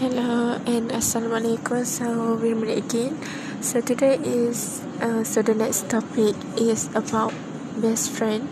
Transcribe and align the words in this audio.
Hello 0.00 0.56
and 0.64 0.88
Assalamualaikum. 0.96 1.84
So 1.84 2.32
we 2.40 2.56
meet 2.56 2.72
again. 2.72 3.20
So 3.60 3.84
today 3.84 4.16
is 4.16 4.80
uh, 4.96 5.28
so 5.28 5.44
the 5.44 5.52
next 5.52 5.92
topic 5.92 6.32
is 6.56 6.88
about 6.96 7.36
best 7.76 8.08
friend. 8.08 8.48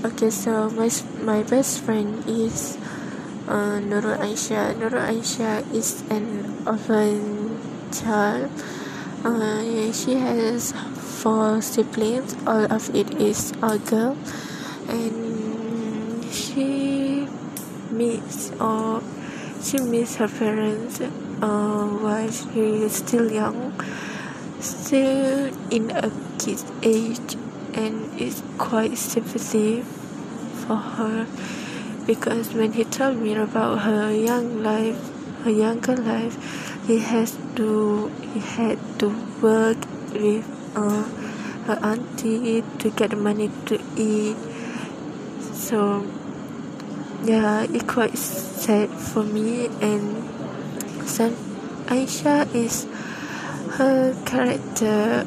Okay, 0.00 0.32
so 0.32 0.72
my 0.72 0.88
my 1.20 1.44
best 1.44 1.84
friend 1.84 2.24
is 2.24 2.80
uh, 3.44 3.76
Nurul 3.84 4.24
Aisha. 4.24 4.72
Nurul 4.72 5.04
Aisha 5.04 5.60
is 5.68 6.00
an 6.08 6.48
orphan 6.64 7.60
child. 7.92 8.48
Uh, 9.20 9.92
she 9.92 10.16
has 10.16 10.72
four 10.96 11.60
siblings. 11.60 12.40
All 12.48 12.64
of 12.72 12.88
it 12.96 13.20
is 13.20 13.52
a 13.60 13.76
girl, 13.76 14.16
and 14.88 16.24
she 16.32 17.28
meets 17.92 18.48
or 18.56 19.04
she 19.62 19.78
missed 19.78 20.16
her 20.16 20.28
parents 20.28 21.00
uh, 21.00 21.86
while 22.04 22.30
she 22.30 22.60
is 22.84 22.96
still 22.96 23.30
young, 23.30 23.72
still 24.60 25.52
in 25.70 25.90
a 25.90 26.10
kid's 26.38 26.64
age, 26.82 27.36
and 27.74 28.20
it's 28.20 28.42
quite 28.58 28.96
sympathy 28.96 29.82
for 29.82 30.76
her 30.76 31.26
because 32.06 32.52
when 32.54 32.72
he 32.72 32.84
told 32.84 33.18
me 33.18 33.34
about 33.34 33.80
her 33.80 34.12
young 34.12 34.62
life, 34.62 34.98
her 35.44 35.50
younger 35.50 35.96
life, 35.96 36.36
he 36.86 36.98
has 36.98 37.36
to 37.56 38.08
he 38.32 38.40
had 38.40 38.78
to 38.98 39.08
work 39.40 39.78
with 40.12 40.44
uh, 40.74 41.02
her 41.66 41.78
auntie 41.82 42.64
to 42.78 42.90
get 42.90 43.16
money 43.16 43.50
to 43.66 43.78
eat. 43.96 44.36
So 45.52 46.06
yeah, 47.24 47.62
it 47.62 47.86
quite 47.86 48.16
sad 48.16 48.88
for 48.88 49.22
me 49.22 49.66
and 49.80 50.24
son 51.08 51.36
Aisha 51.86 52.46
is 52.54 52.86
her 53.76 54.14
character 54.24 55.26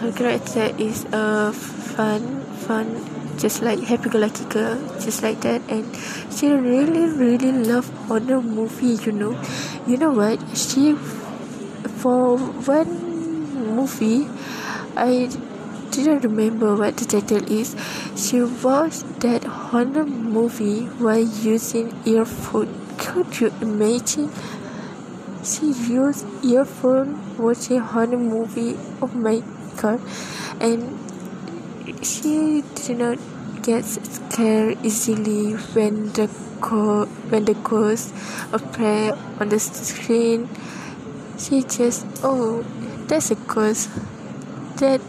her 0.00 0.12
character 0.12 0.72
is 0.78 1.04
a 1.12 1.52
fun 1.52 2.44
fun 2.66 3.04
just 3.38 3.62
like 3.62 3.80
happy 3.80 4.08
go 4.08 4.18
lucky 4.18 4.44
girl 4.46 4.76
just 4.98 5.22
like 5.22 5.40
that. 5.42 5.62
And 5.68 5.84
she 6.32 6.50
really 6.50 7.06
really 7.06 7.52
love 7.52 7.88
horror 8.08 8.40
movie 8.42 8.96
you 9.04 9.12
know. 9.12 9.40
You 9.86 9.96
know 9.98 10.10
what? 10.10 10.40
She 10.56 10.94
for 12.02 12.38
one 12.38 13.76
movie 13.76 14.26
I 14.96 15.28
didn't 16.02 16.24
remember 16.24 16.74
what 16.76 16.96
the 16.96 17.04
title 17.04 17.44
is. 17.50 17.74
She 18.16 18.42
watched 18.42 19.20
that 19.20 19.44
horror 19.44 20.04
movie 20.06 20.86
while 21.04 21.18
using 21.20 21.94
earphone. 22.04 22.68
Could 22.98 23.40
you 23.40 23.52
imagine? 23.60 24.30
She 25.44 25.66
used 25.72 26.26
earphone 26.44 27.36
watching 27.38 27.80
horror 27.80 28.16
movie. 28.18 28.76
Oh 29.00 29.10
my 29.14 29.42
god! 29.76 30.00
And 30.60 30.98
she 32.02 32.62
did 32.74 32.98
not 32.98 33.18
get 33.62 33.84
scared 33.84 34.78
easily 34.84 35.52
when 35.74 36.12
the 36.12 36.28
co- 36.60 37.06
when 37.30 37.44
the 37.44 37.54
ghost 37.54 38.12
appeared 38.52 39.14
on 39.40 39.48
the 39.48 39.58
screen. 39.58 40.48
She 41.38 41.62
just 41.62 42.06
oh, 42.22 42.62
that's 43.08 43.30
a 43.30 43.36
ghost. 43.36 43.90
That 44.76 45.00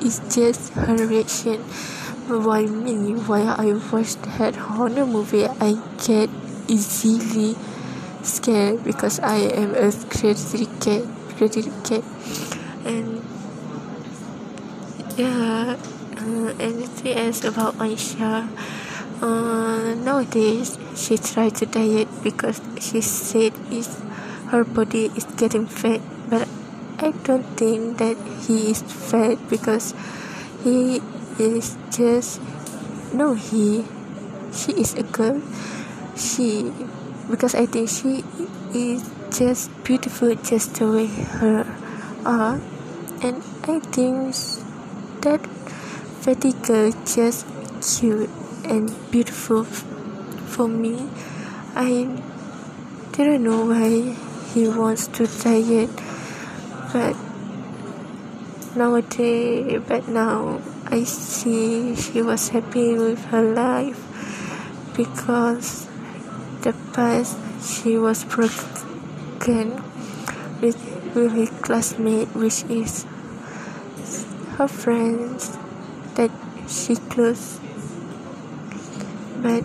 it's 0.00 0.20
just 0.34 0.72
her 0.74 0.96
reaction. 0.96 1.60
Why 2.28 2.66
me? 2.66 3.12
Why 3.14 3.42
I 3.42 3.72
watched 3.92 4.22
that 4.38 4.56
horror 4.56 5.06
movie? 5.06 5.46
I 5.46 5.76
get 5.98 6.30
easily 6.68 7.56
scared 8.22 8.84
because 8.84 9.18
I 9.20 9.36
am 9.50 9.74
a 9.74 9.90
crazy 10.10 10.66
cat, 10.80 11.04
crazy 11.36 11.70
cat, 11.84 12.04
and 12.84 13.22
yeah. 15.16 15.76
Uh, 16.20 16.52
anything 16.60 17.16
else 17.16 17.44
about 17.44 17.74
Aisha? 17.80 18.44
Uh, 19.22 19.94
nowadays 20.04 20.78
she 20.94 21.16
tried 21.16 21.54
to 21.56 21.64
diet 21.64 22.08
because 22.22 22.60
she 22.78 23.00
said 23.00 23.52
is 23.72 23.88
her 24.48 24.64
body 24.64 25.10
is 25.16 25.24
getting 25.36 25.66
fat, 25.66 26.00
but 26.28 26.46
I 27.00 27.12
don't 27.24 27.48
think 27.56 27.96
that 27.96 28.18
he 28.44 28.70
is 28.72 28.82
fat 28.82 29.38
because 29.48 29.94
he 30.62 31.00
is 31.38 31.78
just 31.88 32.42
no 33.14 33.32
he 33.32 33.88
she 34.52 34.72
is 34.72 34.92
a 34.94 35.02
girl. 35.02 35.40
She 36.14 36.70
because 37.30 37.54
I 37.54 37.64
think 37.64 37.88
she 37.88 38.22
is 38.76 39.08
just 39.32 39.72
beautiful 39.82 40.34
just 40.34 40.74
the 40.74 40.92
way 40.92 41.06
her 41.40 41.64
are. 42.26 42.60
And 43.24 43.40
I 43.64 43.80
think 43.80 44.36
that 45.24 45.40
fatty 46.20 46.52
girl 46.52 46.92
just 47.08 47.46
cute 47.80 48.28
and 48.68 48.92
beautiful 49.10 49.64
for 49.64 50.68
me. 50.68 51.08
I 51.74 52.12
didn't 53.12 53.42
know 53.42 53.64
why 53.64 54.12
he 54.52 54.68
wants 54.68 55.06
to 55.16 55.26
diet 55.26 55.88
but 56.92 57.16
nowadays 58.76 59.82
but 59.86 60.08
now 60.08 60.60
I 60.86 61.04
see 61.04 61.94
she 61.94 62.22
was 62.22 62.48
happy 62.50 62.94
with 62.94 63.24
her 63.26 63.42
life 63.42 64.00
because 64.96 65.86
the 66.62 66.72
past 66.92 67.36
she 67.62 67.96
was 67.96 68.24
broken 68.24 69.82
with, 70.60 70.78
with 71.14 71.32
her 71.32 71.46
classmate 71.62 72.28
which 72.34 72.64
is 72.64 73.04
her 74.58 74.68
friends 74.68 75.56
that 76.14 76.30
she 76.68 76.96
close. 76.96 77.60
But 79.36 79.64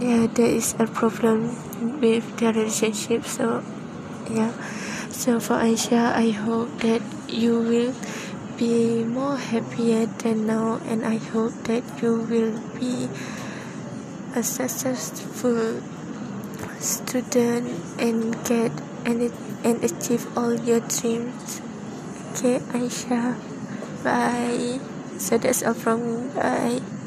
yeah 0.00 0.26
there 0.28 0.46
is 0.46 0.74
a 0.78 0.86
problem 0.86 1.56
with 2.00 2.36
their 2.38 2.52
relationship 2.52 3.24
so 3.24 3.64
yeah 4.30 4.52
so 5.10 5.40
for 5.40 5.56
Aisha, 5.56 6.12
I 6.14 6.30
hope 6.30 6.80
that 6.80 7.02
you 7.28 7.60
will 7.60 7.94
be 8.56 9.04
more 9.04 9.36
happier 9.36 10.06
than 10.18 10.46
now, 10.46 10.80
and 10.86 11.04
I 11.04 11.16
hope 11.16 11.52
that 11.70 11.84
you 12.02 12.20
will 12.26 12.58
be 12.78 13.08
a 14.34 14.42
successful 14.42 15.82
student 16.78 17.70
and 17.98 18.34
get 18.44 18.72
and 19.04 19.30
and 19.64 19.76
achieve 19.82 20.26
all 20.36 20.54
your 20.54 20.80
dreams. 20.80 21.60
Okay, 22.34 22.58
Aisha. 22.74 23.38
Bye. 24.02 24.78
So 25.18 25.38
that's 25.38 25.62
all 25.62 25.74
from 25.74 26.02
me. 26.06 26.34
Bye. 26.34 26.88